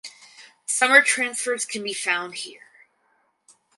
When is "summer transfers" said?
0.65-1.63